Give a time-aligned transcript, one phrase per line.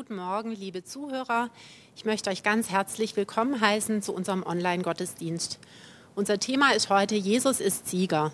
[0.00, 1.50] Guten Morgen, liebe Zuhörer.
[1.94, 5.58] Ich möchte euch ganz herzlich willkommen heißen zu unserem Online-Gottesdienst.
[6.14, 8.32] Unser Thema ist heute Jesus ist Sieger.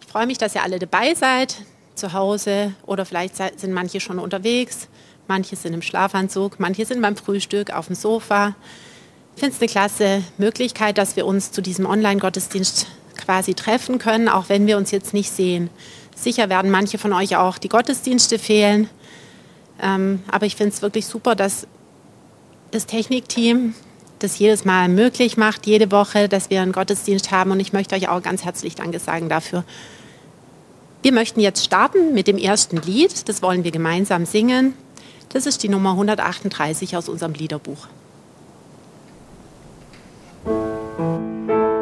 [0.00, 1.58] Ich freue mich, dass ihr alle dabei seid,
[1.94, 4.88] zu Hause oder vielleicht sind manche schon unterwegs,
[5.28, 8.56] manche sind im Schlafanzug, manche sind beim Frühstück auf dem Sofa.
[9.36, 14.28] Ich finde es eine klasse Möglichkeit, dass wir uns zu diesem Online-Gottesdienst quasi treffen können,
[14.28, 15.70] auch wenn wir uns jetzt nicht sehen.
[16.16, 18.90] Sicher werden manche von euch auch die Gottesdienste fehlen.
[19.80, 21.66] Ähm, aber ich finde es wirklich super, dass
[22.70, 23.74] das Technikteam
[24.18, 27.50] das jedes Mal möglich macht, jede Woche, dass wir einen Gottesdienst haben.
[27.50, 29.64] Und ich möchte euch auch ganz herzlich Danke sagen dafür.
[31.02, 33.28] Wir möchten jetzt starten mit dem ersten Lied.
[33.28, 34.74] Das wollen wir gemeinsam singen.
[35.28, 37.88] Das ist die Nummer 138 aus unserem Liederbuch.
[40.46, 41.75] jetzt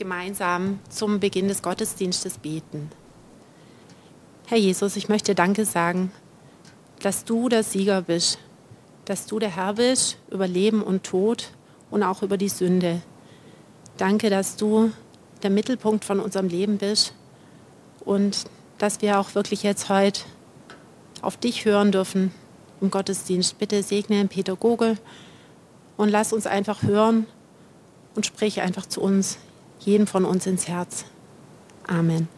[0.00, 2.90] gemeinsam zum Beginn des Gottesdienstes beten.
[4.46, 6.10] Herr Jesus, ich möchte Danke sagen,
[7.00, 8.38] dass du der Sieger bist,
[9.04, 11.50] dass du der Herr bist über Leben und Tod
[11.90, 13.02] und auch über die Sünde.
[13.98, 14.90] Danke, dass du
[15.42, 17.12] der Mittelpunkt von unserem Leben bist
[18.02, 18.46] und
[18.78, 20.22] dass wir auch wirklich jetzt heute
[21.20, 22.32] auf dich hören dürfen
[22.80, 23.58] im Gottesdienst.
[23.58, 24.96] Bitte segne den Pädagoge
[25.98, 27.26] und lass uns einfach hören
[28.14, 29.36] und sprich einfach zu uns,
[29.80, 31.04] jeden von uns ins Herz.
[31.86, 32.28] Amen.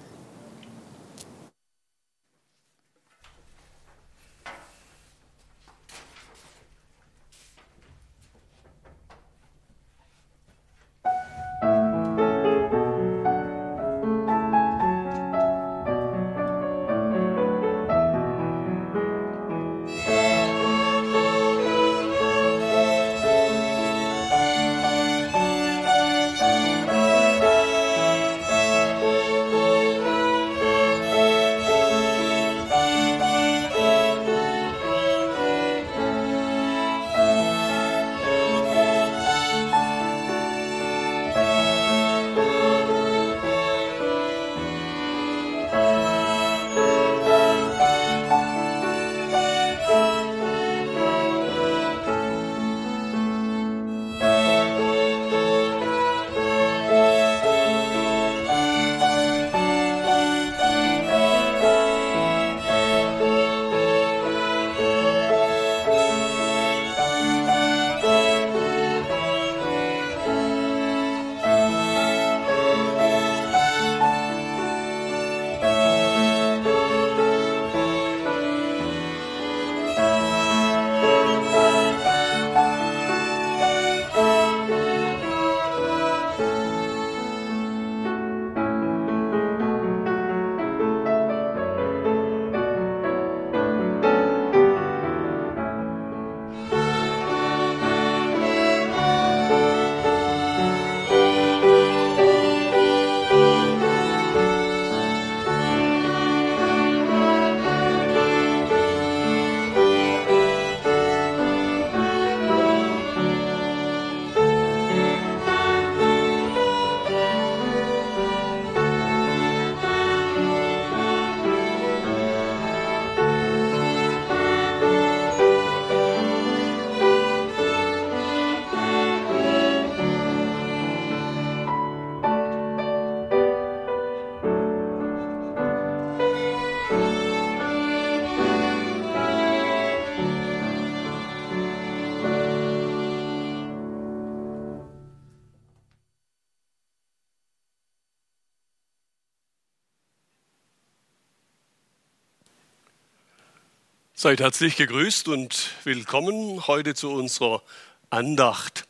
[154.22, 157.60] Seid herzlich gegrüßt und willkommen heute zu unserer
[158.08, 158.86] Andacht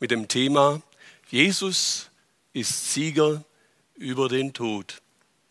[0.00, 0.82] mit dem Thema
[1.30, 2.10] Jesus
[2.52, 3.42] ist Sieger
[3.94, 5.00] über den Tod.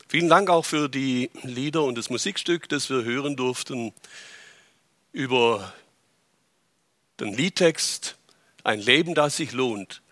[0.08, 3.94] Vielen Dank auch für die Lieder und das Musikstück, das wir hören durften
[5.12, 5.74] über
[7.20, 8.18] den Liedtext
[8.64, 10.04] Ein Leben, das sich lohnt.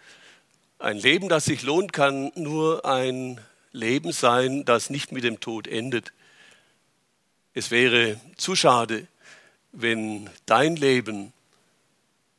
[0.80, 3.40] Ein Leben, das sich lohnt, kann nur ein
[3.74, 6.14] Leben sein, das nicht mit dem Tod endet.
[7.56, 9.06] Es wäre zu schade,
[9.74, 11.34] wenn dein Leben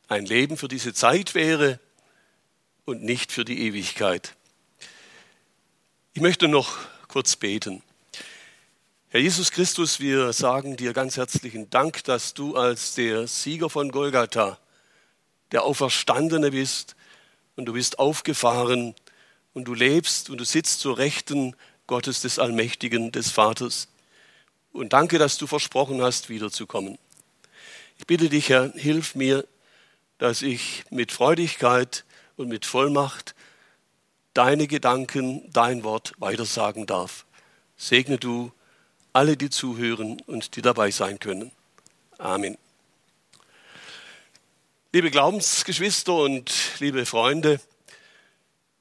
[0.09, 1.79] ein Leben für diese Zeit wäre
[2.85, 4.35] und nicht für die Ewigkeit.
[6.15, 7.81] Ich möchte noch kurz beten.
[9.09, 13.93] Herr Jesus Christus, wir sagen dir ganz herzlichen Dank, dass du als der Sieger von
[13.93, 14.59] Golgatha,
[15.53, 16.97] der Auferstandene bist
[17.55, 18.97] und du bist aufgefahren
[19.53, 21.55] und du lebst und du sitzt zur Rechten
[21.87, 23.87] Gottes des Allmächtigen, des Vaters.
[24.75, 26.99] Und danke, dass du versprochen hast, wiederzukommen.
[27.97, 29.47] Ich bitte dich, Herr, hilf mir,
[30.19, 32.05] dass ich mit Freudigkeit
[32.37, 33.37] und mit Vollmacht
[34.35, 37.25] deine Gedanken, dein Wort weitersagen darf.
[37.77, 38.51] Segne du
[39.13, 41.53] alle, die zuhören und die dabei sein können.
[42.19, 42.59] Amen.
[44.93, 47.61] Liebe Glaubensgeschwister und liebe Freunde,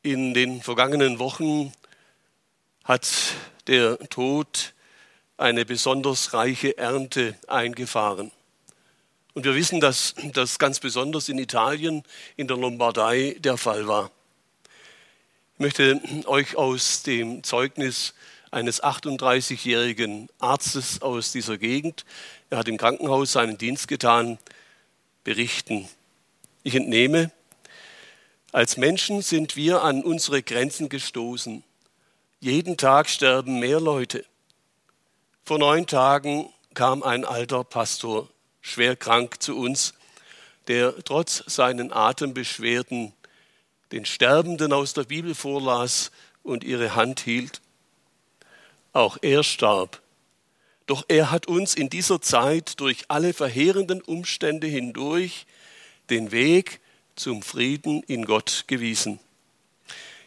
[0.02, 1.72] in den vergangenen Wochen
[2.84, 3.08] hat
[3.68, 4.73] der Tod
[5.38, 8.32] eine besonders reiche Ernte eingefahren.
[9.34, 12.04] Und wir wissen, dass das ganz besonders in Italien,
[12.36, 14.12] in der Lombardei der Fall war.
[15.56, 18.14] Ich möchte euch aus dem Zeugnis
[18.52, 22.06] eines 38-jährigen Arztes aus dieser Gegend,
[22.52, 24.38] er hat im Krankenhaus seinen Dienst getan,
[25.24, 25.90] berichten.
[26.62, 27.32] Ich entnehme,
[28.52, 31.64] als Menschen sind wir an unsere Grenzen gestoßen.
[32.40, 34.24] Jeden Tag sterben mehr Leute.
[35.46, 38.30] Vor neun Tagen kam ein alter Pastor,
[38.62, 39.94] schwer krank, zu uns,
[40.68, 43.12] der trotz seinen Atembeschwerden
[43.92, 46.12] den Sterbenden aus der Bibel vorlas
[46.44, 47.60] und ihre Hand hielt.
[48.94, 50.02] Auch er starb.
[50.86, 55.46] Doch er hat uns in dieser Zeit durch alle verheerenden Umstände hindurch
[56.10, 56.80] den Weg
[57.18, 59.20] zum Frieden in Gott gewiesen.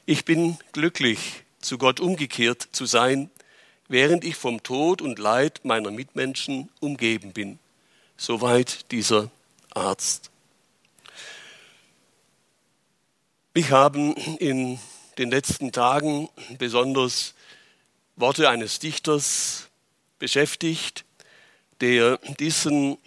[0.04, 3.30] Ich bin glücklich, zu Gott umgekehrt zu sein,
[3.88, 7.58] während ich vom Tod und Leid meiner Mitmenschen umgeben bin.
[8.16, 9.30] Soweit dieser
[9.74, 10.30] Arzt.
[13.54, 14.78] Mich haben in
[15.18, 16.28] den letzten Tagen
[16.58, 17.34] besonders
[18.16, 19.68] Worte eines Dichters
[20.18, 21.04] beschäftigt,
[21.80, 22.98] der diesen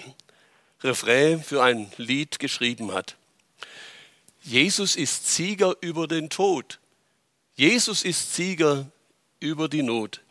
[0.82, 3.16] Refrain für ein Lied geschrieben hat.
[4.42, 6.80] Jesus ist Sieger über den Tod.
[7.56, 8.90] Jesus ist Sieger
[9.40, 10.22] über die Not.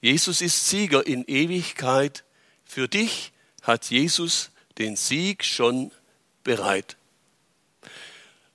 [0.00, 2.24] Jesus ist Sieger in Ewigkeit.
[2.64, 5.90] Für dich hat Jesus den Sieg schon
[6.44, 6.96] bereit.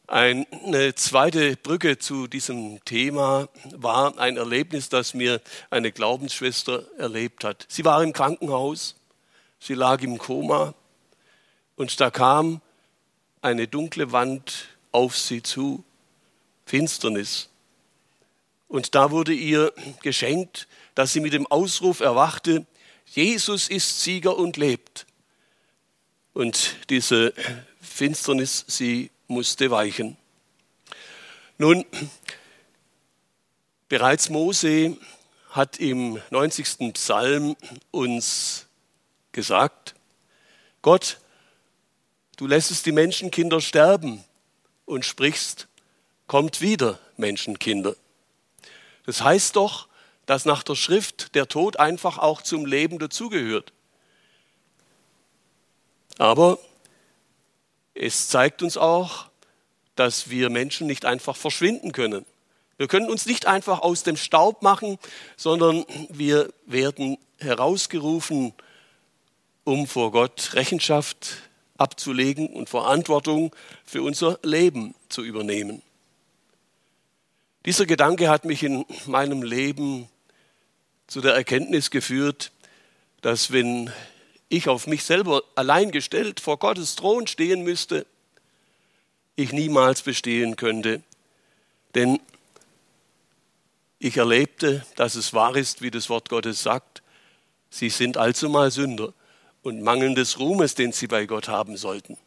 [0.08, 7.66] Eine zweite Brücke zu diesem Thema war ein Erlebnis, das mir eine Glaubensschwester erlebt hat.
[7.70, 8.96] Sie war im Krankenhaus,
[9.60, 10.74] sie lag im Koma
[11.78, 12.60] und da kam
[13.42, 15.84] eine dunkle Wand auf sie zu,
[16.66, 17.50] Finsternis.
[18.68, 22.66] Und da wurde ihr geschenkt, dass sie mit dem Ausruf erwachte,
[23.06, 25.06] Jesus ist Sieger und lebt.
[26.34, 27.34] Und diese
[27.82, 30.18] Finsternis, sie musste weichen.
[31.58, 31.86] Nun,
[33.90, 34.98] bereits Mose
[35.50, 36.94] hat im 90.
[36.94, 37.56] Psalm
[37.92, 38.68] uns
[39.34, 39.96] gesagt,
[40.82, 41.20] Gott,
[42.38, 44.24] du lässest die Menschenkinder sterben
[44.86, 45.68] und sprichst,
[46.28, 47.96] kommt wieder, Menschenkinder.
[49.06, 49.88] Das heißt doch,
[50.32, 53.74] dass nach der Schrift der Tod einfach auch zum Leben dazugehört.
[56.18, 56.58] Aber
[57.96, 59.26] es zeigt uns auch,
[59.96, 62.26] dass wir Menschen nicht einfach verschwinden können.
[62.78, 64.98] Wir können uns nicht einfach aus dem Staub machen,
[65.36, 68.54] sondern wir werden herausgerufen,
[69.66, 71.40] um vor Gott Rechenschaft
[71.78, 75.82] abzulegen und Verantwortung für unser Leben zu übernehmen.
[77.66, 80.08] Dieser Gedanke hat mich in meinem Leben
[81.12, 82.54] zu der Erkenntnis geführt,
[83.20, 83.92] dass wenn
[84.48, 88.06] ich auf mich selber allein gestellt vor Gottes Thron stehen müsste,
[89.36, 91.04] ich niemals bestehen könnte.
[91.96, 92.22] Denn
[94.00, 97.04] ich erlebte, dass es wahr ist, wie das Wort Gottes sagt,
[97.70, 99.12] sie sind allzumal Sünder
[99.64, 102.18] und mangelndes Ruhmes, den sie bei Gott haben sollten.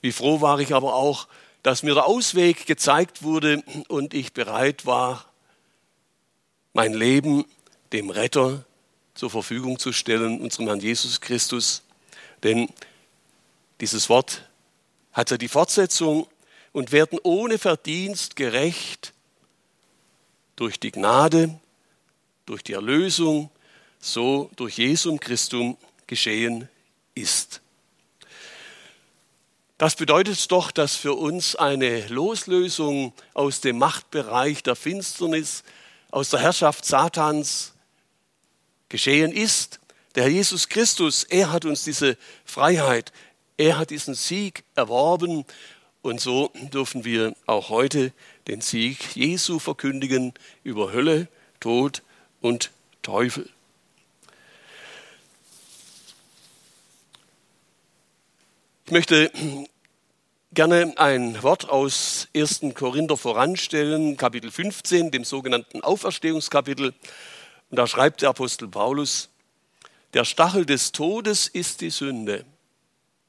[0.00, 1.26] Wie froh war ich aber auch,
[1.64, 5.24] dass mir der Ausweg gezeigt wurde und ich bereit war,
[6.76, 7.46] mein Leben
[7.92, 8.62] dem Retter
[9.14, 11.82] zur Verfügung zu stellen, unserem Herrn Jesus Christus.
[12.42, 12.68] Denn
[13.80, 14.42] dieses Wort
[15.10, 16.26] hat ja die Fortsetzung
[16.72, 19.14] und werden ohne Verdienst gerecht
[20.54, 21.58] durch die Gnade,
[22.44, 23.48] durch die Erlösung,
[23.98, 26.68] so durch Jesum Christum geschehen
[27.14, 27.62] ist.
[29.78, 35.64] Das bedeutet doch, dass für uns eine Loslösung aus dem Machtbereich der Finsternis,
[36.16, 37.74] aus der Herrschaft Satans
[38.88, 39.80] geschehen ist.
[40.14, 43.12] Der Herr Jesus Christus, er hat uns diese Freiheit,
[43.58, 45.44] er hat diesen Sieg erworben
[46.00, 48.14] und so dürfen wir auch heute
[48.46, 50.32] den Sieg Jesu verkündigen
[50.64, 51.28] über Hölle,
[51.60, 52.02] Tod
[52.40, 52.70] und
[53.02, 53.50] Teufel.
[58.86, 59.30] Ich möchte
[60.56, 62.62] gerne ein Wort aus 1.
[62.74, 66.94] Korinther voranstellen, Kapitel 15, dem sogenannten Auferstehungskapitel.
[67.68, 69.28] Und da schreibt der Apostel Paulus,
[70.14, 72.46] der Stachel des Todes ist die Sünde.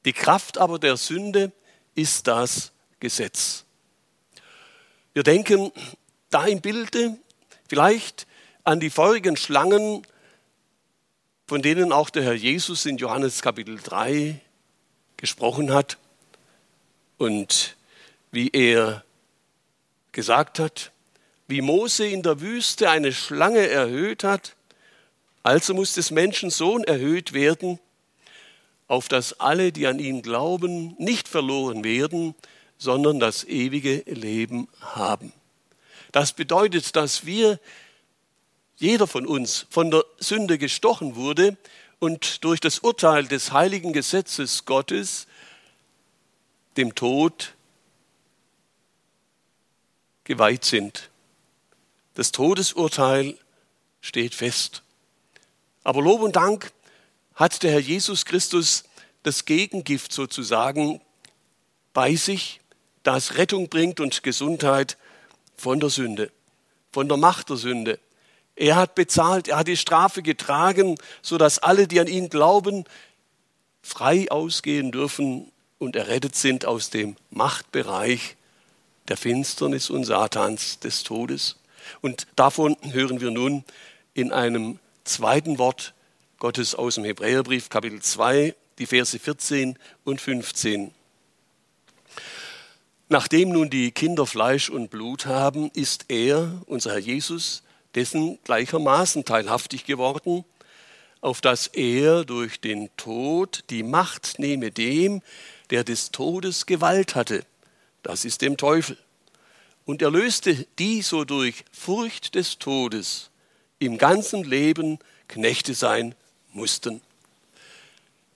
[0.06, 1.52] Die Kraft aber der Sünde
[1.94, 3.66] ist das Gesetz.
[5.12, 5.70] Wir denken
[6.30, 7.18] da im Bilde
[7.68, 8.26] vielleicht
[8.64, 10.06] an die feurigen Schlangen,
[11.46, 14.40] von denen auch der Herr Jesus in Johannes Kapitel 3
[15.18, 15.98] gesprochen hat
[17.18, 17.76] und
[18.30, 19.04] wie er
[20.12, 20.92] gesagt hat,
[21.46, 24.54] wie Mose in der Wüste eine Schlange erhöht hat,
[25.42, 27.78] also muss des Menschen Sohn erhöht werden,
[28.86, 32.34] auf dass alle, die an ihn glauben, nicht verloren werden,
[32.78, 35.32] sondern das ewige Leben haben.
[36.12, 37.60] Das bedeutet, dass wir,
[38.76, 41.56] jeder von uns, von der Sünde gestochen wurde
[41.98, 45.27] und durch das Urteil des heiligen Gesetzes Gottes
[46.78, 47.54] dem Tod
[50.24, 51.10] geweiht sind.
[52.14, 53.36] Das Todesurteil
[54.00, 54.82] steht fest.
[55.84, 56.72] Aber Lob und Dank
[57.34, 58.84] hat der Herr Jesus Christus
[59.22, 61.00] das Gegengift sozusagen
[61.92, 62.60] bei sich,
[63.02, 64.96] das Rettung bringt und Gesundheit
[65.56, 66.32] von der Sünde.
[66.90, 67.98] von der Macht der Sünde.
[68.56, 72.84] Er hat bezahlt, er hat die Strafe getragen, sodass alle, die an ihn glauben,
[73.82, 78.36] frei ausgehen dürfen und errettet sind aus dem Machtbereich
[79.08, 81.56] der Finsternis und Satans des Todes.
[82.00, 83.64] Und davon hören wir nun
[84.14, 85.94] in einem zweiten Wort
[86.38, 90.92] Gottes aus dem Hebräerbrief, Kapitel 2, die Verse 14 und 15.
[93.08, 97.62] Nachdem nun die Kinder Fleisch und Blut haben, ist er, unser Herr Jesus,
[97.94, 100.44] dessen gleichermaßen teilhaftig geworden,
[101.20, 105.22] auf dass er durch den Tod die Macht nehme dem,
[105.70, 107.44] der des Todes Gewalt hatte,
[108.02, 108.96] das ist dem Teufel.
[109.84, 113.30] Und er löste die so durch Furcht des Todes
[113.78, 114.98] im ganzen Leben
[115.28, 116.14] Knechte sein
[116.52, 117.00] mussten.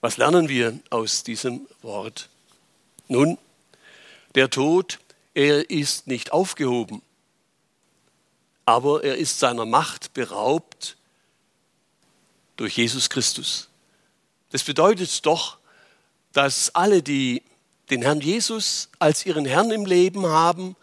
[0.01, 2.29] Was lernen wir aus diesem Wort?
[3.07, 3.37] Nun,
[4.35, 4.99] der Tod,
[5.33, 7.01] er ist nicht aufgehoben,
[8.65, 10.97] aber er ist seiner Macht beraubt
[12.57, 13.69] durch Jesus Christus.
[14.51, 15.57] Das bedeutet doch,
[16.33, 17.43] dass alle, die
[17.89, 20.75] den Herrn Jesus als ihren Herrn im Leben haben,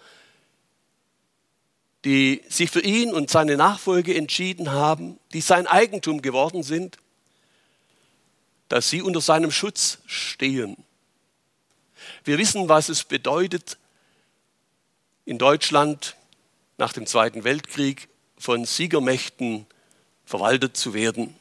[2.05, 6.97] die sich für ihn und seine Nachfolge entschieden haben, die sein Eigentum geworden sind,
[8.69, 10.77] dass sie unter seinem Schutz stehen.
[12.25, 13.77] Wir wissen, was es bedeutet,
[15.25, 16.17] in Deutschland
[16.79, 19.67] nach dem Zweiten Weltkrieg von Siegermächten
[20.25, 21.35] verwaltet zu werden.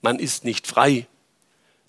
[0.00, 1.06] Man ist nicht frei,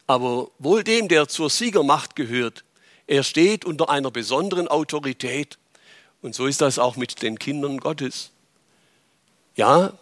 [0.08, 2.64] aber wohl dem, der zur Siegermacht gehört,
[3.06, 5.58] er steht unter einer besonderen Autorität.
[6.22, 8.32] Und so ist das auch mit den Kindern Gottes.
[9.56, 9.94] Ja,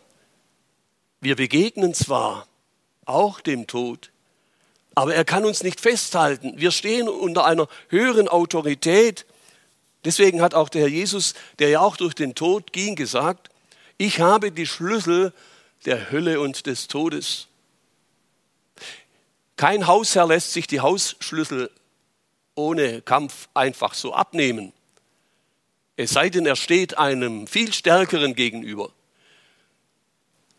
[1.22, 2.48] wir begegnen zwar
[3.06, 4.12] auch dem Tod,
[4.96, 6.54] aber er kann uns nicht festhalten.
[6.58, 9.26] Wir stehen unter einer höheren Autorität.
[10.04, 13.50] Deswegen hat auch der Herr Jesus, der ja auch durch den Tod ging, gesagt,
[13.98, 15.34] ich habe die Schlüssel
[15.86, 17.48] der Hölle und des Todes.
[19.56, 21.72] Kein Hausherr lässt sich die Hausschlüssel
[22.56, 24.74] ohne Kampf einfach so abnehmen.
[25.98, 28.92] Es sei denn, er steht einem viel stärkeren gegenüber.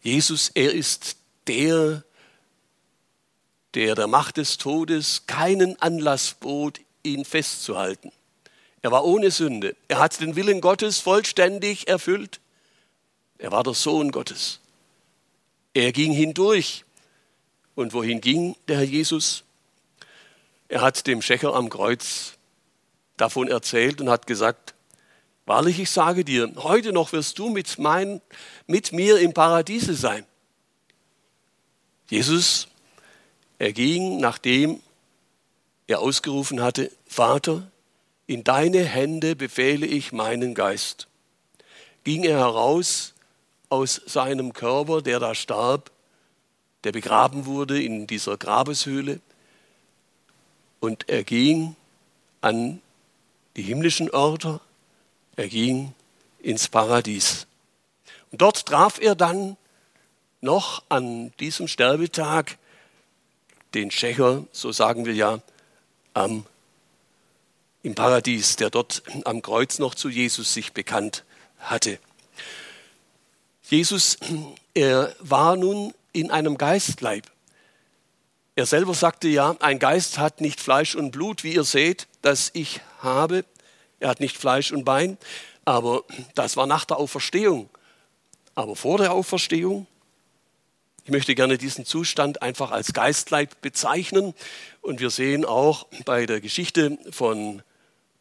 [0.02, 2.04] Jesus, er ist der,
[3.74, 8.12] der der Macht des Todes keinen Anlass bot, ihn festzuhalten.
[8.80, 9.76] Er war ohne Sünde.
[9.88, 12.40] Er hat den Willen Gottes vollständig erfüllt.
[13.36, 14.60] Er war der Sohn Gottes.
[15.74, 16.85] Er ging hindurch.
[17.76, 19.44] Und wohin ging der Herr Jesus?
[20.68, 22.32] Er hat dem Schächer am Kreuz
[23.16, 24.74] davon erzählt und hat gesagt,
[25.44, 28.20] wahrlich, ich sage dir, heute noch wirst du mit, mein,
[28.66, 30.26] mit mir im Paradiese sein.
[32.08, 32.66] Jesus
[33.58, 34.80] er ging, nachdem
[35.86, 37.70] er ausgerufen hatte, Vater,
[38.26, 41.08] in deine Hände befehle ich meinen Geist.
[42.04, 43.14] Ging er heraus
[43.68, 45.90] aus seinem Körper, der da starb,
[46.84, 49.20] der begraben wurde in dieser Grabeshöhle,
[50.80, 51.74] und er ging
[52.40, 52.80] an
[53.56, 54.60] die himmlischen Örter,
[55.34, 55.94] er ging
[56.38, 57.46] ins Paradies.
[58.30, 59.56] Und dort traf er dann
[60.40, 62.58] noch an diesem Sterbetag
[63.74, 65.40] den Schächer, so sagen wir ja,
[66.14, 66.46] am,
[67.82, 71.24] im Paradies, der dort am Kreuz noch zu Jesus sich bekannt
[71.58, 71.98] hatte.
[73.68, 74.18] Jesus,
[74.74, 77.30] er war nun in einem Geistleib.
[78.54, 82.50] Er selber sagte ja, ein Geist hat nicht Fleisch und Blut, wie ihr seht, das
[82.54, 83.44] ich habe.
[84.00, 85.18] Er hat nicht Fleisch und Bein,
[85.66, 87.68] aber das war nach der Auferstehung.
[88.54, 89.86] Aber vor der Auferstehung,
[91.04, 94.34] ich möchte gerne diesen Zustand einfach als Geistleib bezeichnen.
[94.80, 97.62] Und wir sehen auch bei der Geschichte von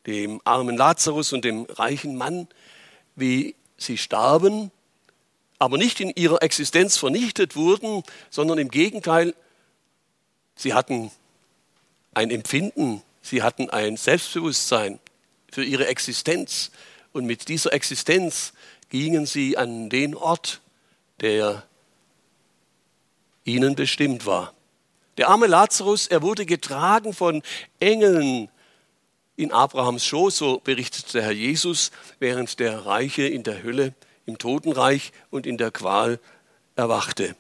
[0.05, 2.47] dem armen Lazarus und dem reichen Mann,
[3.15, 4.71] wie sie starben,
[5.60, 9.34] aber nicht in ihrer Existenz vernichtet wurden, sondern im Gegenteil,
[10.56, 11.12] sie hatten
[12.13, 15.00] ein Empfinden, sie hatten ein Selbstbewusstsein
[15.52, 16.72] für ihre Existenz.
[17.13, 18.54] Und mit dieser Existenz
[18.89, 20.62] gingen sie an den Ort,
[21.22, 21.63] der
[23.46, 24.54] ihnen bestimmt war.
[25.18, 27.41] Der arme Lazarus, er wurde getragen von
[27.80, 28.50] Engeln
[29.38, 33.94] in Abrahams Schoß, so berichtet der Herr Jesus, während der Reiche in der Hölle,
[34.26, 36.20] im Totenreich und in der Qual
[36.76, 37.36] erwachte.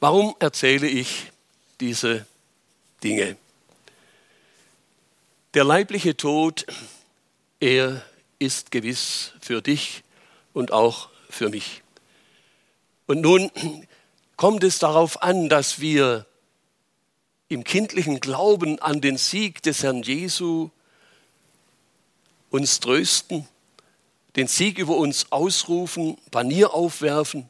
[0.00, 1.32] Warum erzähle ich
[1.80, 2.26] diese
[3.02, 3.36] Dinge?
[5.54, 6.66] Der leibliche Tod,
[7.60, 8.04] er
[8.38, 10.02] ist gewiss für dich
[10.52, 11.82] und auch für mich.
[13.06, 13.50] Und nun
[14.36, 16.26] kommt es darauf an, dass wir
[17.48, 20.70] im kindlichen Glauben an den Sieg des Herrn Jesu
[22.50, 23.48] uns trösten
[24.36, 27.48] den Sieg über uns ausrufen, Panier aufwerfen,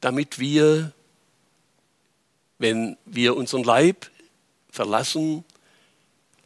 [0.00, 0.92] damit wir,
[2.58, 4.10] wenn wir unseren Leib
[4.70, 5.44] verlassen,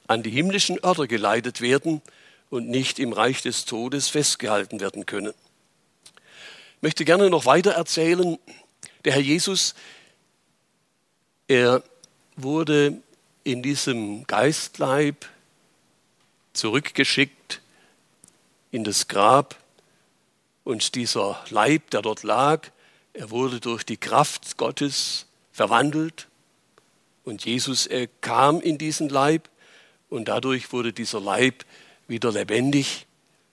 [0.06, 2.02] an die himmlischen Örter geleitet werden
[2.50, 5.32] und nicht im Reich des Todes festgehalten werden können.
[6.76, 8.38] Ich möchte gerne noch weiter erzählen.
[9.04, 9.74] Der Herr Jesus,
[11.48, 11.82] er
[12.36, 13.00] wurde
[13.44, 15.26] in diesem Geistleib
[16.52, 17.41] zurückgeschickt
[18.72, 19.56] in das Grab
[20.64, 22.68] und dieser Leib, der dort lag,
[23.12, 26.26] er wurde durch die Kraft Gottes verwandelt
[27.24, 29.48] und Jesus, er kam in diesen Leib
[30.08, 31.64] und dadurch wurde dieser Leib
[32.08, 33.06] wieder lebendig.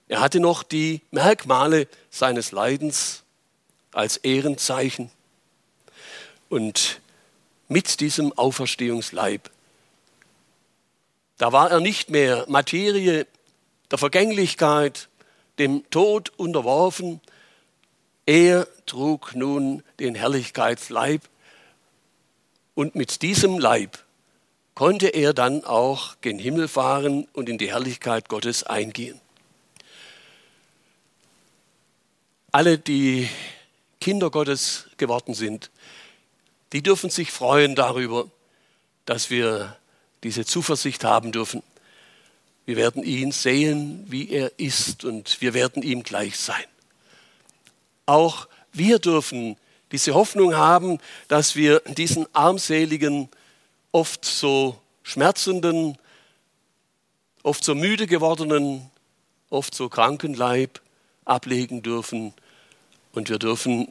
[0.08, 3.23] Er hatte noch die Merkmale seines Leidens
[3.91, 5.12] als Ehrenzeichen
[6.47, 7.01] und
[7.67, 9.51] mit diesem Auferstehungsleib.
[11.38, 13.27] Da war er nicht mehr Materie
[13.91, 15.08] der Vergänglichkeit,
[15.59, 17.21] dem Tod unterworfen.
[18.25, 21.21] Er trug nun den Herrlichkeitsleib
[22.75, 24.03] und mit diesem Leib
[24.73, 29.19] konnte er dann auch gen Himmel fahren und in die Herrlichkeit Gottes eingehen.
[32.51, 33.29] Alle, die
[33.99, 35.69] Kinder Gottes geworden sind,
[36.71, 38.29] die dürfen sich freuen darüber,
[39.05, 39.75] dass wir
[40.23, 41.63] diese Zuversicht haben dürfen.
[42.69, 46.63] Wir werden ihn sehen, wie er ist und wir werden ihm gleich sein.
[48.05, 49.58] Auch wir dürfen
[49.91, 53.27] diese Hoffnung haben, dass wir diesen armseligen,
[53.91, 55.97] oft so schmerzenden,
[57.41, 58.91] oft so müde gewordenen,
[59.49, 60.79] oft so kranken Leib
[61.25, 62.36] ablegen dürfen
[63.13, 63.88] und wir dürfen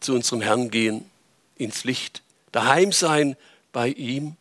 [0.00, 1.08] zu unserem Herrn gehen,
[1.56, 3.36] ins Licht, daheim sein
[3.70, 4.36] bei ihm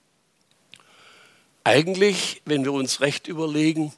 [1.64, 3.94] eigentlich, wenn wir uns recht überlegen,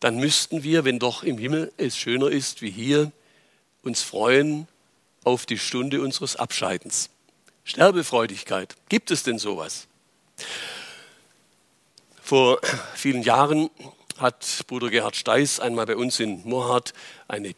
[0.00, 3.12] dann müssten wir, wenn doch im Himmel es schöner ist wie hier,
[3.82, 4.68] uns freuen
[5.24, 7.10] auf die Stunde unseres Abscheidens.
[7.64, 9.88] Sterbefreudigkeit, gibt es denn sowas?
[12.22, 12.60] Vor
[12.94, 13.70] vielen Jahren
[14.18, 16.92] hat Bruder Gerhard Steiß einmal bei uns in Mohrhardt
[17.28, 17.54] eine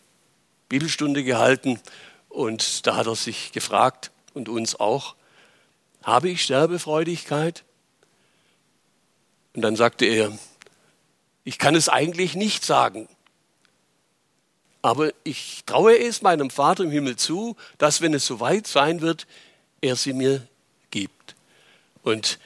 [0.69, 1.81] Bibelstunde gehalten
[2.29, 5.17] und da hat er sich gefragt und uns auch,
[6.03, 7.65] habe ich Sterbefreudigkeit?
[9.55, 10.37] Und dann sagte er,
[11.45, 13.09] ich kann es eigentlich nicht sagen,
[14.83, 19.27] aber ich traue es meinem Vater im Himmel zu, dass wenn es soweit sein wird,
[19.81, 20.47] er sie mir
[20.91, 21.35] gibt.
[22.03, 22.39] Und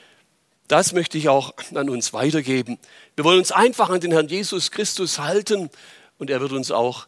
[0.68, 2.78] das möchte ich auch an uns weitergeben.
[3.16, 5.70] Wir wollen uns einfach an den Herrn Jesus Christus halten
[6.18, 7.06] und er wird uns auch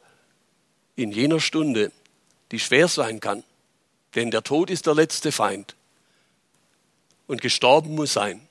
[0.95, 1.91] in jener Stunde,
[2.53, 3.43] die schwer sein kann,
[4.15, 5.75] denn der Tod ist der letzte Feind
[7.27, 8.46] und gestorben muss sein,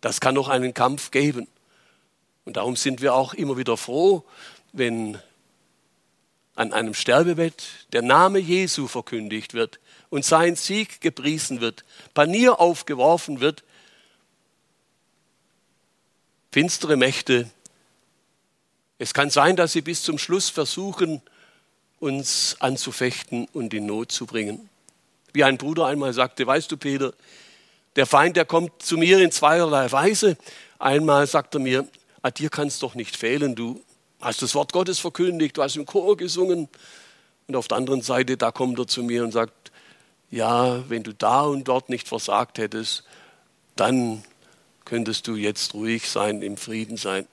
[0.00, 1.46] das kann noch einen Kampf geben.
[2.44, 4.24] Und darum sind wir auch immer wieder froh,
[4.72, 5.18] wenn
[6.54, 11.84] an einem Sterbebett der Name Jesu verkündigt wird und sein Sieg gepriesen wird,
[12.14, 13.64] Panier aufgeworfen wird.
[16.50, 17.48] Finstere Mächte,
[18.98, 21.22] es kann sein, dass sie bis zum Schluss versuchen,
[22.00, 24.68] uns anzufechten und in Not zu bringen.
[25.32, 27.14] Wie ein Bruder einmal sagte, weißt du, Peter,
[27.96, 30.36] der Feind, der kommt zu mir in zweierlei Weise.
[30.78, 31.86] Einmal sagt er mir,
[32.22, 33.82] ah, dir kann es doch nicht fehlen, du
[34.20, 36.68] hast das Wort Gottes verkündigt, du hast im Chor gesungen.
[37.48, 39.72] Und auf der anderen Seite, da kommt er zu mir und sagt,
[40.30, 43.04] ja, wenn du da und dort nicht versagt hättest,
[43.74, 44.22] dann
[44.84, 47.26] könntest du jetzt ruhig sein, im Frieden sein.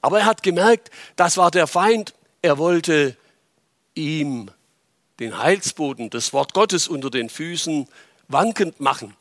[0.00, 2.14] Aber er hat gemerkt, das war der Feind.
[2.40, 3.16] Er wollte
[3.94, 4.50] ihm
[5.18, 7.88] den Heilsboden, das Wort Gottes unter den Füßen
[8.28, 9.14] wankend machen.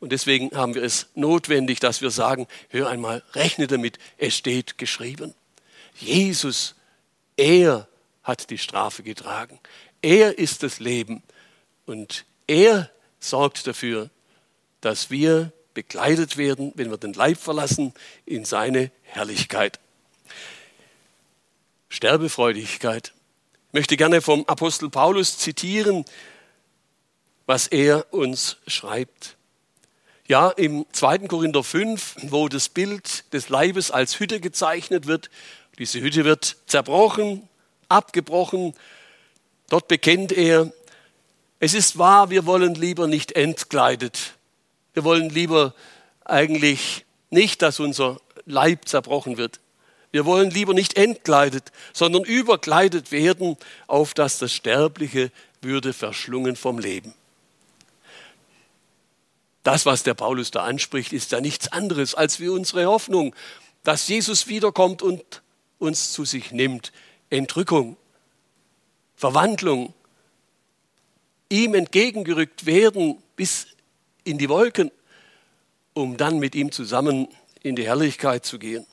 [0.00, 4.78] Und deswegen haben wir es notwendig, dass wir sagen, hör einmal, rechne damit, es steht
[4.78, 5.34] geschrieben.
[5.96, 6.74] Jesus,
[7.36, 7.88] er
[8.22, 9.58] hat die Strafe getragen.
[10.02, 11.22] Er ist das Leben.
[11.86, 14.10] Und er sorgt dafür,
[14.80, 17.94] dass wir bekleidet werden, wenn wir den Leib verlassen,
[18.26, 19.80] in seine Herrlichkeit.
[21.88, 23.14] Sterbefreudigkeit.
[23.68, 26.04] Ich möchte gerne vom Apostel Paulus zitieren,
[27.46, 29.37] was er uns schreibt.
[30.28, 31.20] Ja, im 2.
[31.20, 35.30] Korinther 5, wo das Bild des Leibes als Hütte gezeichnet wird,
[35.78, 37.48] diese Hütte wird zerbrochen,
[37.88, 38.74] abgebrochen.
[39.70, 40.70] Dort bekennt er,
[41.60, 44.34] es ist wahr, wir wollen lieber nicht entkleidet.
[44.92, 45.72] Wir wollen lieber
[46.26, 49.60] eigentlich nicht, dass unser Leib zerbrochen wird.
[50.10, 56.78] Wir wollen lieber nicht entkleidet, sondern überkleidet werden, auf dass das Sterbliche würde verschlungen vom
[56.78, 57.14] Leben.
[59.62, 63.34] Das, was der Paulus da anspricht, ist ja nichts anderes als wie unsere Hoffnung,
[63.84, 65.42] dass Jesus wiederkommt und
[65.78, 66.92] uns zu sich nimmt
[67.30, 67.96] Entrückung,
[69.16, 69.94] Verwandlung,
[71.48, 73.66] ihm entgegengerückt werden bis
[74.24, 74.90] in die Wolken,
[75.94, 77.28] um dann mit ihm zusammen
[77.62, 78.86] in die Herrlichkeit zu gehen.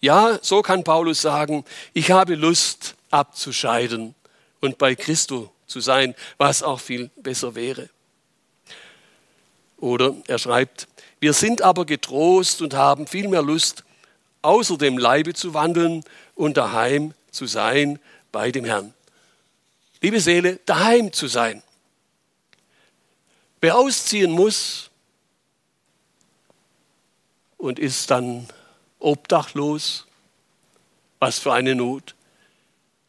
[0.00, 4.14] Ja, so kann Paulus sagen, ich habe Lust abzuscheiden
[4.60, 7.90] und bei Christo zu sein, was auch viel besser wäre.
[9.78, 10.88] Oder er schreibt,
[11.20, 13.84] wir sind aber getrost und haben viel mehr Lust,
[14.42, 17.98] außer dem Leibe zu wandeln und daheim zu sein
[18.32, 18.92] bei dem Herrn.
[20.00, 21.62] Liebe Seele, daheim zu sein.
[23.60, 24.90] Wer ausziehen muss
[27.56, 28.48] und ist dann
[29.00, 30.06] obdachlos,
[31.18, 32.14] was für eine Not.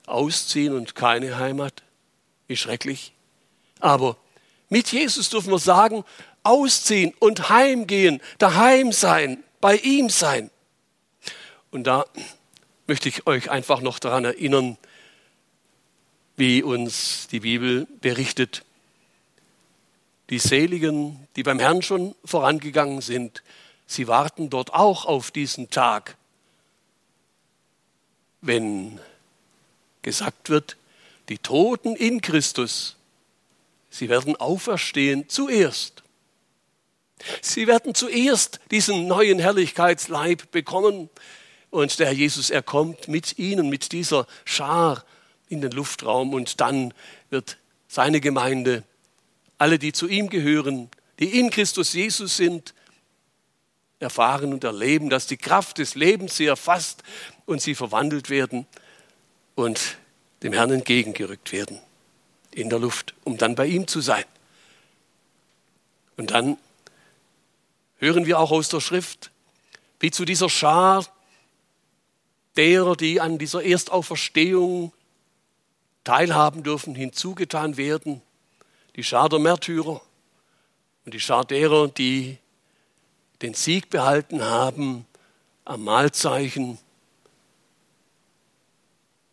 [0.07, 1.83] Ausziehen und keine Heimat,
[2.47, 3.13] wie schrecklich.
[3.79, 4.17] Aber
[4.69, 6.03] mit Jesus dürfen wir sagen,
[6.43, 10.49] ausziehen und heimgehen, daheim sein, bei ihm sein.
[11.71, 12.05] Und da
[12.87, 14.77] möchte ich euch einfach noch daran erinnern,
[16.35, 18.63] wie uns die Bibel berichtet.
[20.29, 23.43] Die Seligen, die beim Herrn schon vorangegangen sind,
[23.85, 26.15] sie warten dort auch auf diesen Tag,
[28.41, 28.99] wenn
[30.01, 30.77] gesagt wird,
[31.27, 32.95] die Toten in Christus,
[33.89, 36.03] sie werden auferstehen zuerst.
[37.41, 41.09] Sie werden zuerst diesen neuen Herrlichkeitsleib bekommen.
[41.69, 45.03] Und der Herr Jesus, er kommt mit ihnen, mit dieser Schar
[45.49, 46.93] in den Luftraum und dann
[47.29, 48.83] wird seine Gemeinde,
[49.57, 52.73] alle, die zu ihm gehören, die in Christus Jesus sind,
[53.99, 57.03] erfahren und erleben, dass die Kraft des Lebens sie erfasst
[57.45, 58.65] und sie verwandelt werden
[59.55, 59.97] und
[60.41, 61.79] dem Herrn entgegengerückt werden
[62.51, 64.23] in der Luft, um dann bei ihm zu sein.
[66.15, 66.57] Und dann
[67.99, 69.31] hören wir auch aus der Schrift,
[69.99, 71.05] wie zu dieser Schar
[72.55, 74.91] derer, die an dieser Erstauferstehung
[76.03, 78.21] teilhaben dürfen, hinzugetan werden,
[78.95, 80.01] die Schar der Märtyrer
[81.05, 82.37] und die Schar derer, die
[83.41, 85.05] den Sieg behalten haben
[85.65, 86.77] am Mahlzeichen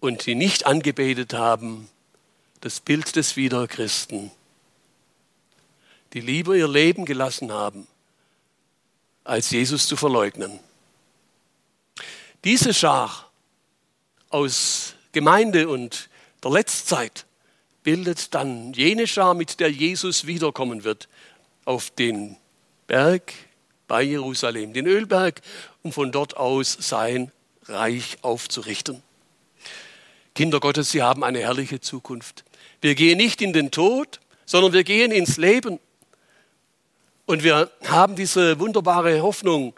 [0.00, 1.88] und die nicht angebetet haben,
[2.61, 4.31] das Bild des Wiederchristen,
[6.12, 7.87] die lieber ihr Leben gelassen haben,
[9.26, 10.58] als Jesus zu verleugnen.
[12.44, 13.30] Diese Schar
[14.28, 16.08] aus Gemeinde und
[16.42, 17.26] der Letztzeit
[17.82, 21.08] bildet dann jene Schar, mit der Jesus wiederkommen wird
[21.64, 22.36] auf den
[22.86, 23.32] Berg
[23.88, 25.40] bei Jerusalem, den Ölberg,
[25.82, 27.32] um von dort aus sein
[27.64, 29.02] Reich aufzurichten.
[30.34, 32.44] Kinder Gottes, Sie haben eine herrliche Zukunft.
[32.80, 35.80] Wir gehen nicht in den Tod, sondern wir gehen ins Leben.
[37.26, 39.74] Und wir haben diese wunderbare Hoffnung,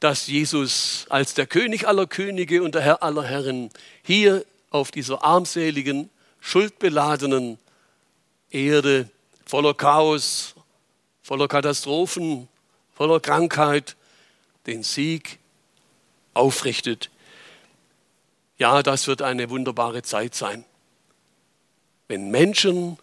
[0.00, 3.70] dass Jesus als der König aller Könige und der Herr aller Herren
[4.02, 7.58] hier auf dieser armseligen, schuldbeladenen
[8.50, 9.08] Erde
[9.46, 10.56] voller Chaos,
[11.22, 12.48] voller Katastrophen,
[12.92, 13.96] voller Krankheit
[14.66, 15.38] den Sieg
[16.34, 17.08] aufrichtet.
[18.58, 20.64] Ja, das wird eine wunderbare Zeit sein,
[22.08, 22.98] wenn Menschen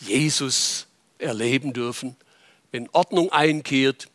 [0.00, 0.86] Jesus
[1.18, 2.16] erleben dürfen
[2.72, 4.08] wenn Ordnung einkehrt,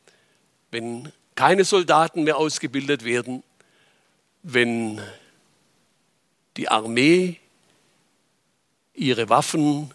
[0.72, 3.44] wenn keine Soldaten mehr ausgebildet werden,
[4.44, 5.02] wenn
[6.58, 7.38] die Armee
[8.94, 9.92] ihre Waffen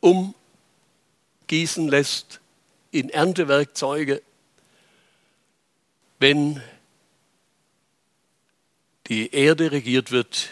[0.00, 2.40] umgießen lässt
[2.90, 4.22] in Erntewerkzeuge,
[6.18, 6.60] wenn
[9.06, 10.50] die Erde regiert wird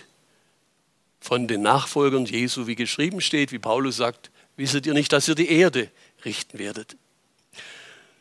[1.21, 5.35] von den Nachfolgern Jesu, wie geschrieben steht, wie Paulus sagt, wisset ihr nicht, dass ihr
[5.35, 5.91] die Erde
[6.25, 6.97] richten werdet.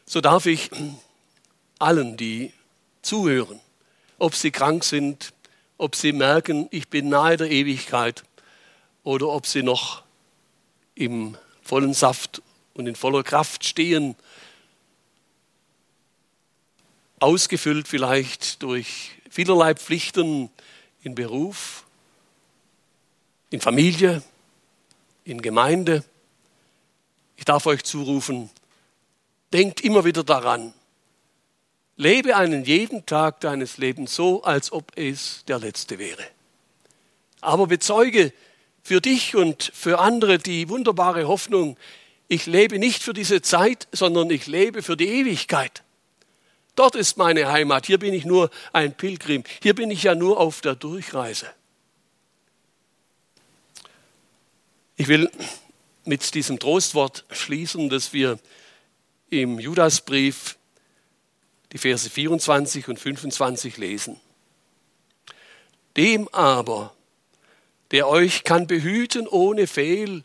[0.06, 0.70] So darf ich
[1.80, 2.54] allen, die
[3.02, 3.60] zuhören,
[4.18, 5.34] ob sie krank sind,
[5.78, 8.24] ob sie merken, ich bin nahe der Ewigkeit
[9.04, 10.04] oder ob sie noch
[10.96, 12.42] im vollen Saft
[12.74, 14.16] und in voller Kraft stehen,
[17.20, 20.50] ausgefüllt vielleicht durch vielerlei Pflichten
[21.02, 21.86] in Beruf,
[23.50, 24.24] in Familie,
[25.24, 26.04] in Gemeinde
[27.38, 28.50] ich darf euch zurufen,
[29.54, 30.74] denkt immer wieder daran,
[31.96, 36.24] lebe einen jeden Tag deines Lebens so, als ob es der letzte wäre.
[37.40, 38.34] Aber bezeuge
[38.84, 41.78] für dich und für andere die wunderbare Hoffnung,
[42.28, 45.84] ich lebe nicht für diese Zeit, sondern ich lebe für die Ewigkeit.
[46.76, 50.40] Dort ist meine Heimat, hier bin ich nur ein Pilgrim, hier bin ich ja nur
[50.40, 51.48] auf der Durchreise.
[54.96, 55.30] Ich will
[56.08, 58.40] mit diesem Trostwort schließen, dass wir
[59.30, 60.58] im Judasbrief
[61.74, 64.20] die Verse 24 und 25 lesen.
[65.98, 66.94] Dem aber,
[67.92, 70.24] der euch kann behüten ohne Fehl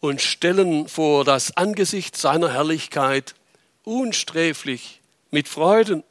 [0.00, 3.34] und stellen vor das Angesicht seiner Herrlichkeit
[3.82, 6.04] unsträflich mit Freuden,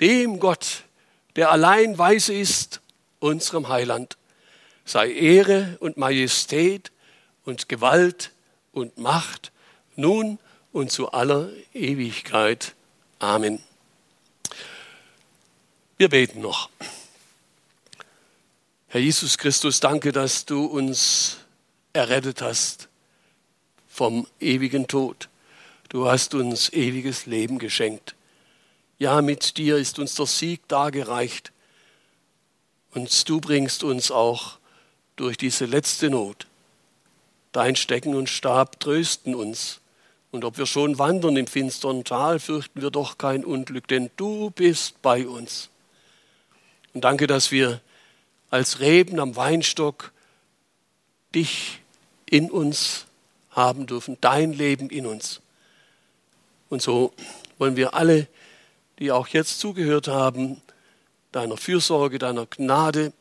[0.00, 0.84] dem Gott,
[1.36, 2.80] der allein weise ist,
[3.18, 4.16] unserem Heiland,
[4.84, 6.92] sei Ehre und Majestät
[7.44, 8.30] und Gewalt
[8.74, 9.52] und Macht
[9.96, 10.38] nun
[10.72, 12.74] und zu aller Ewigkeit.
[13.18, 13.62] Amen.
[15.96, 16.68] Wir beten noch.
[18.88, 21.38] Herr Jesus Christus, danke, dass du uns
[21.92, 22.88] errettet hast
[23.88, 25.28] vom ewigen Tod.
[25.88, 28.16] Du hast uns ewiges Leben geschenkt.
[28.98, 31.52] Ja, mit dir ist uns der Sieg dargereicht.
[32.92, 34.58] Und du bringst uns auch
[35.16, 36.46] durch diese letzte Not.
[37.54, 39.80] Dein Stecken und Stab trösten uns.
[40.32, 44.50] Und ob wir schon wandern im finstern Tal, fürchten wir doch kein Unglück, denn du
[44.50, 45.70] bist bei uns.
[46.94, 47.80] Und danke, dass wir
[48.50, 50.12] als Reben am Weinstock
[51.32, 51.80] dich
[52.28, 53.06] in uns
[53.50, 55.40] haben dürfen, dein Leben in uns.
[56.70, 57.14] Und so
[57.58, 58.26] wollen wir alle,
[58.98, 60.60] die auch jetzt zugehört haben,
[61.30, 63.12] deiner Fürsorge, deiner Gnade,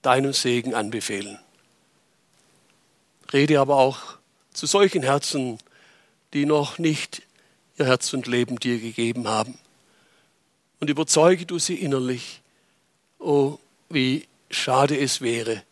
[0.00, 1.38] deinem Segen anbefehlen.
[3.32, 4.00] Rede aber auch
[4.52, 5.58] zu solchen Herzen,
[6.32, 7.22] die noch nicht
[7.78, 9.58] ihr Herz und Leben dir gegeben haben.
[10.80, 12.40] Und überzeuge du sie innerlich,
[13.18, 15.62] Oh, wie schade es wäre,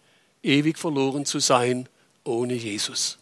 [0.43, 1.89] ewig verloren zu sein
[2.25, 3.19] ohne Jesus.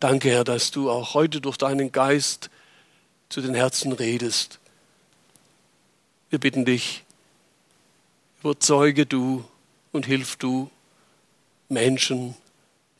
[0.00, 2.50] Danke, Herr, dass du auch heute durch deinen Geist
[3.28, 4.58] zu den Herzen redest.
[6.30, 7.04] Wir bitten dich,
[8.40, 9.44] überzeuge du
[9.92, 10.70] und hilf du
[11.68, 12.34] Menschen,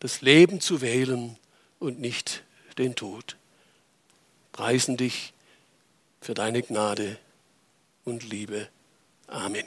[0.01, 1.37] das Leben zu wählen
[1.79, 2.43] und nicht
[2.79, 3.37] den Tod.
[4.53, 5.33] Preisen dich
[6.21, 7.19] für deine Gnade
[8.05, 8.69] und Liebe.
[9.29, 9.67] Amen.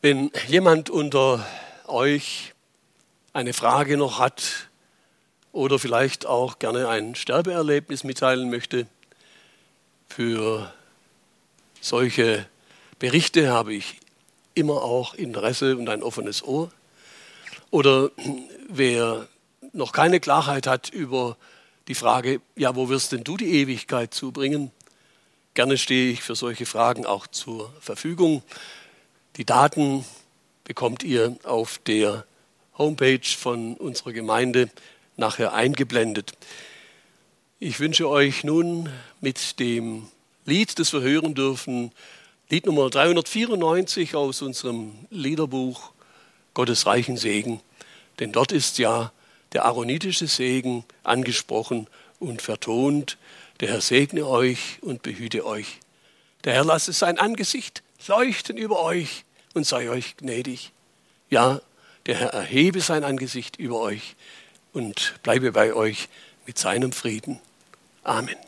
[0.00, 1.46] Wenn jemand unter
[1.86, 2.54] euch
[3.32, 4.68] eine Frage noch hat
[5.52, 8.86] oder vielleicht auch gerne ein Sterbeerlebnis mitteilen möchte,
[10.08, 10.72] für
[11.80, 12.46] solche
[12.98, 14.00] Berichte habe ich
[14.58, 16.70] immer auch Interesse und ein offenes Ohr.
[17.70, 18.10] Oder
[18.68, 19.28] wer
[19.72, 21.36] noch keine Klarheit hat über
[21.86, 24.70] die Frage, ja, wo wirst denn du die Ewigkeit zubringen?
[25.54, 28.42] Gerne stehe ich für solche Fragen auch zur Verfügung.
[29.36, 30.04] Die Daten
[30.64, 32.24] bekommt ihr auf der
[32.76, 34.70] Homepage von unserer Gemeinde
[35.16, 36.32] nachher eingeblendet.
[37.58, 38.88] Ich wünsche euch nun
[39.20, 40.08] mit dem
[40.44, 41.90] Lied, das wir hören dürfen,
[42.50, 45.92] Lied Nummer 394 aus unserem Liederbuch
[46.54, 47.60] Gottes reichen Segen.
[48.20, 49.12] Denn dort ist ja
[49.52, 53.18] der aaronitische Segen angesprochen und vertont.
[53.60, 55.78] Der Herr segne euch und behüte euch.
[56.44, 60.72] Der Herr lasse sein Angesicht leuchten über euch und sei euch gnädig.
[61.28, 61.60] Ja,
[62.06, 64.16] der Herr erhebe sein Angesicht über euch
[64.72, 66.08] und bleibe bei euch
[66.46, 67.40] mit seinem Frieden.
[68.04, 68.47] Amen.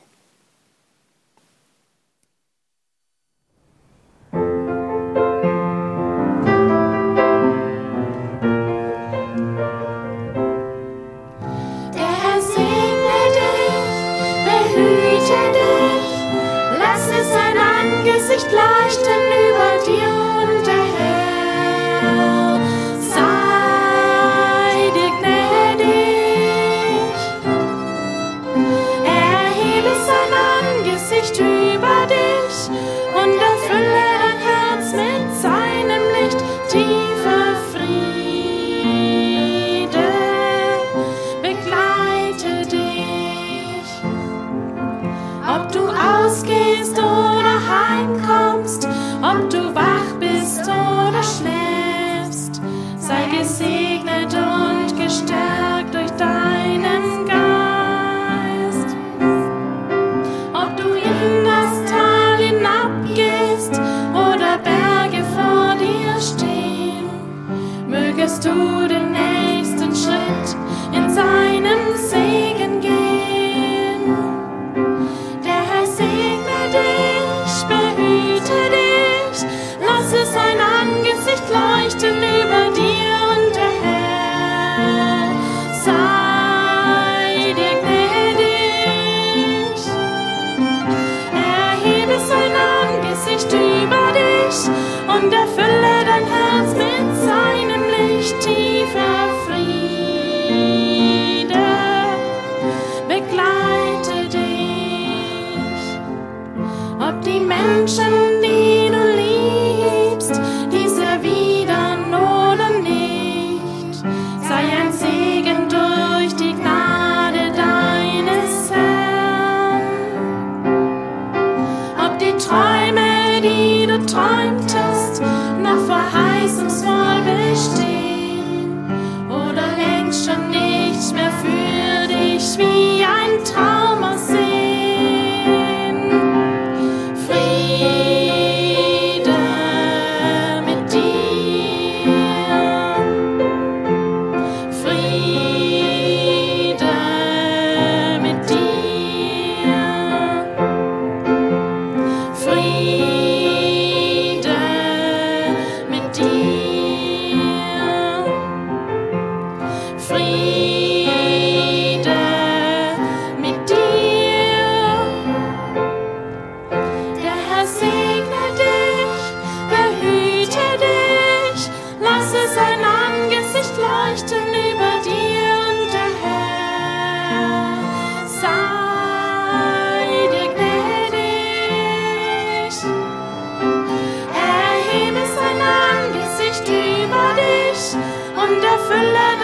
[188.51, 189.40] und erfüllen.